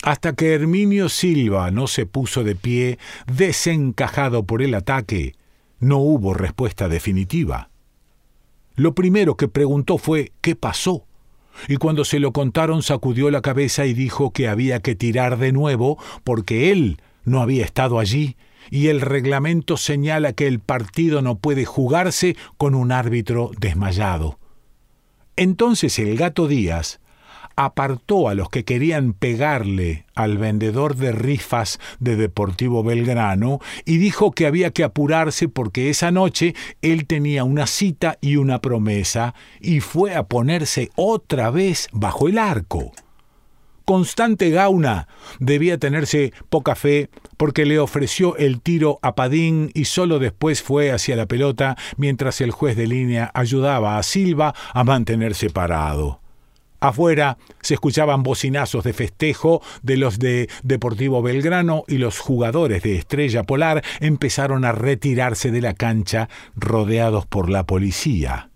Hasta 0.04 0.34
que 0.34 0.54
Herminio 0.54 1.08
Silva 1.08 1.72
no 1.72 1.88
se 1.88 2.06
puso 2.06 2.44
de 2.44 2.54
pie, 2.54 2.98
desencajado 3.26 4.44
por 4.44 4.62
el 4.62 4.74
ataque, 4.74 5.34
no 5.80 5.98
hubo 5.98 6.34
respuesta 6.34 6.88
definitiva. 6.88 7.70
Lo 8.76 8.94
primero 8.94 9.36
que 9.36 9.48
preguntó 9.48 9.98
fue 9.98 10.32
¿qué 10.40 10.54
pasó? 10.54 11.07
Y 11.66 11.76
cuando 11.76 12.04
se 12.04 12.20
lo 12.20 12.32
contaron 12.32 12.82
sacudió 12.82 13.30
la 13.30 13.42
cabeza 13.42 13.86
y 13.86 13.94
dijo 13.94 14.32
que 14.32 14.48
había 14.48 14.80
que 14.80 14.94
tirar 14.94 15.38
de 15.38 15.52
nuevo 15.52 15.98
porque 16.24 16.70
él 16.70 17.00
no 17.24 17.40
había 17.42 17.64
estado 17.64 17.98
allí 17.98 18.36
y 18.70 18.88
el 18.88 19.00
reglamento 19.00 19.76
señala 19.76 20.32
que 20.32 20.46
el 20.46 20.60
partido 20.60 21.22
no 21.22 21.38
puede 21.38 21.64
jugarse 21.64 22.36
con 22.56 22.74
un 22.74 22.92
árbitro 22.92 23.50
desmayado. 23.58 24.38
Entonces 25.36 25.98
el 25.98 26.16
gato 26.16 26.48
Díaz 26.48 27.00
apartó 27.58 28.28
a 28.28 28.34
los 28.34 28.50
que 28.50 28.64
querían 28.64 29.14
pegarle 29.14 30.04
al 30.14 30.38
vendedor 30.38 30.94
de 30.94 31.10
rifas 31.10 31.80
de 31.98 32.14
Deportivo 32.14 32.84
Belgrano 32.84 33.58
y 33.84 33.96
dijo 33.96 34.30
que 34.30 34.46
había 34.46 34.70
que 34.70 34.84
apurarse 34.84 35.48
porque 35.48 35.90
esa 35.90 36.12
noche 36.12 36.54
él 36.82 37.06
tenía 37.06 37.42
una 37.42 37.66
cita 37.66 38.16
y 38.20 38.36
una 38.36 38.60
promesa 38.60 39.34
y 39.60 39.80
fue 39.80 40.14
a 40.14 40.22
ponerse 40.22 40.90
otra 40.94 41.50
vez 41.50 41.88
bajo 41.90 42.28
el 42.28 42.38
arco. 42.38 42.92
Constante 43.84 44.50
Gauna 44.50 45.08
debía 45.40 45.78
tenerse 45.78 46.32
poca 46.50 46.76
fe 46.76 47.10
porque 47.36 47.66
le 47.66 47.80
ofreció 47.80 48.36
el 48.36 48.60
tiro 48.60 49.00
a 49.02 49.16
Padín 49.16 49.72
y 49.74 49.86
solo 49.86 50.20
después 50.20 50.62
fue 50.62 50.92
hacia 50.92 51.16
la 51.16 51.26
pelota 51.26 51.76
mientras 51.96 52.40
el 52.40 52.52
juez 52.52 52.76
de 52.76 52.86
línea 52.86 53.32
ayudaba 53.34 53.98
a 53.98 54.02
Silva 54.04 54.54
a 54.74 54.84
mantenerse 54.84 55.50
parado. 55.50 56.20
Afuera 56.80 57.38
se 57.60 57.74
escuchaban 57.74 58.22
bocinazos 58.22 58.84
de 58.84 58.92
festejo 58.92 59.62
de 59.82 59.96
los 59.96 60.18
de 60.18 60.48
Deportivo 60.62 61.22
Belgrano 61.22 61.84
y 61.88 61.98
los 61.98 62.20
jugadores 62.20 62.82
de 62.82 62.96
Estrella 62.96 63.42
Polar 63.42 63.82
empezaron 64.00 64.64
a 64.64 64.72
retirarse 64.72 65.50
de 65.50 65.60
la 65.60 65.74
cancha 65.74 66.28
rodeados 66.54 67.26
por 67.26 67.50
la 67.50 67.66
policía. 67.66 68.50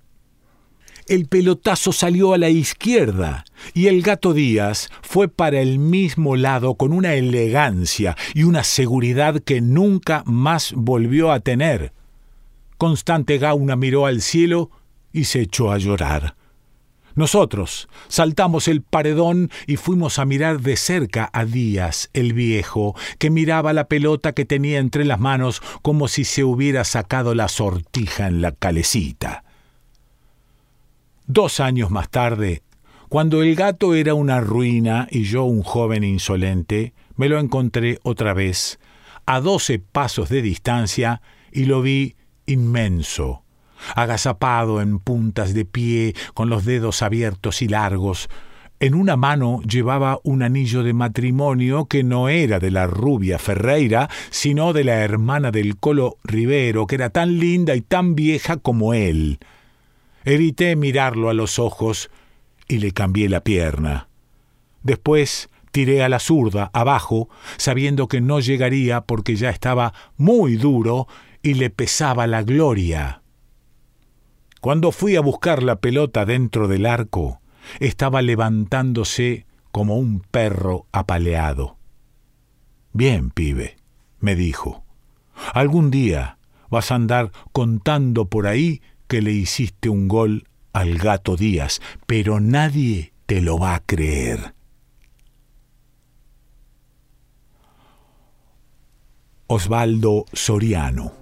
El 1.09 1.27
pelotazo 1.27 1.91
salió 1.91 2.33
a 2.33 2.39
la 2.39 2.49
izquierda 2.49 3.45
y 3.75 3.89
el 3.89 4.03
gato 4.03 4.35
Díaz 4.35 4.89
fue 5.03 5.27
para 5.27 5.61
el 5.61 5.81
mismo 5.81 6.37
lado 6.37 6.77
con 6.77 6.93
una 6.93 7.15
elegancia 7.15 8.17
y 8.35 8.45
una 8.45 8.63
seguridad 8.63 9.41
que 9.41 9.61
nunca 9.61 10.23
más 10.27 10.73
volvió 10.77 11.33
a 11.33 11.41
tener. 11.41 11.93
Constante 12.79 13.39
Gauna 13.39 13.75
miró 13.75 14.07
al 14.07 14.23
cielo 14.23 14.71
y 15.13 15.25
se 15.25 15.41
echó 15.41 15.73
a 15.73 15.79
llorar. 15.79 16.37
Nosotros 17.15 17.89
saltamos 18.09 18.69
el 18.69 18.83
paredón 18.83 19.51
y 19.67 19.77
fuimos 19.77 20.19
a 20.19 20.25
mirar 20.25 20.61
de 20.61 20.77
cerca 20.77 21.29
a 21.33 21.45
Díaz, 21.45 22.11
el 22.15 22.33
viejo, 22.33 22.95
que 23.19 23.31
miraba 23.31 23.73
la 23.73 23.89
pelota 23.89 24.33
que 24.33 24.45
tenía 24.45 24.79
entre 24.79 25.05
las 25.05 25.21
manos 25.21 25.63
como 25.83 26.09
si 26.09 26.25
se 26.25 26.45
hubiera 26.45 26.85
sacado 26.85 27.35
la 27.35 27.49
sortija 27.49 28.27
en 28.27 28.41
la 28.41 28.53
calecita. 28.53 29.45
Dos 31.27 31.61
años 31.61 31.91
más 31.91 32.09
tarde, 32.11 32.63
cuando 33.09 33.43
el 33.43 33.55
gato 33.57 33.95
era 33.95 34.15
una 34.15 34.41
ruina 34.41 35.07
y 35.11 35.25
yo 35.25 35.45
un 35.45 35.63
joven 35.63 36.03
insolente, 36.03 36.95
me 37.17 37.29
lo 37.29 37.39
encontré 37.39 37.99
otra 38.03 38.33
vez, 38.33 38.79
a 39.27 39.41
doce 39.41 39.79
pasos 39.79 40.31
de 40.31 40.41
distancia, 40.41 41.21
y 41.53 41.67
lo 41.67 41.83
vi 41.83 42.17
inmenso, 42.47 43.45
agazapado 43.95 44.81
en 44.81 44.99
puntas 44.99 45.55
de 45.55 45.65
pie, 45.65 46.15
con 46.35 46.51
los 46.51 46.65
dedos 46.65 47.03
abiertos 47.03 47.63
y 47.63 47.69
largos. 47.69 48.29
En 48.83 48.95
una 48.95 49.17
mano 49.17 49.63
llevaba 49.63 50.19
un 50.25 50.43
anillo 50.43 50.83
de 50.83 50.93
matrimonio 50.93 51.87
que 51.87 52.03
no 52.03 52.29
era 52.29 52.59
de 52.59 52.73
la 52.73 52.89
rubia 52.89 53.39
Ferreira, 53.39 54.11
sino 54.31 54.73
de 54.73 54.83
la 54.83 55.05
hermana 55.05 55.53
del 55.53 55.77
Colo 55.77 56.17
Rivero, 56.25 56.89
que 56.89 56.97
era 56.97 57.11
tan 57.11 57.39
linda 57.39 57.77
y 57.77 57.81
tan 57.81 58.17
vieja 58.17 58.57
como 58.57 58.93
él. 58.93 59.39
Evité 60.25 60.75
mirarlo 60.75 61.31
a 61.31 61.35
los 61.35 61.61
ojos 61.61 62.11
y 62.67 62.79
le 62.79 62.91
cambié 62.91 63.29
la 63.29 63.45
pierna. 63.45 64.09
Después 64.83 65.49
tiré 65.71 66.03
a 66.03 66.09
la 66.09 66.19
zurda 66.19 66.71
abajo, 66.73 67.29
sabiendo 67.57 68.09
que 68.09 68.21
no 68.21 68.41
llegaría 68.41 69.03
porque 69.03 69.37
ya 69.37 69.51
estaba 69.51 69.95
muy 70.17 70.57
duro 70.57 71.07
y 71.43 71.55
le 71.55 71.71
pesaba 71.71 72.27
la 72.27 72.43
gloria. 72.43 73.22
Cuando 74.63 74.93
fui 74.93 75.17
a 75.17 75.21
buscar 75.21 75.61
la 75.61 75.81
pelota 75.81 76.25
dentro 76.25 76.69
del 76.69 76.87
arco, 76.87 77.41
estaba 77.81 78.23
levantándose 78.23 79.45
como 79.73 79.97
un 79.97 80.21
perro 80.21 80.87
apaleado. 80.93 81.79
Bien, 82.93 83.31
pibe, 83.31 83.77
me 84.21 84.37
dijo, 84.37 84.85
algún 85.53 85.91
día 85.91 86.39
vas 86.71 86.93
a 86.93 86.95
andar 86.95 87.33
contando 87.51 88.27
por 88.27 88.47
ahí 88.47 88.83
que 89.09 89.21
le 89.21 89.33
hiciste 89.33 89.89
un 89.89 90.07
gol 90.07 90.45
al 90.73 90.97
gato 90.97 91.35
Díaz, 91.35 91.81
pero 92.07 92.39
nadie 92.39 93.15
te 93.27 93.41
lo 93.41 93.59
va 93.59 93.75
a 93.75 93.81
creer. 93.81 94.55
Osvaldo 99.49 100.25
Soriano 100.33 101.22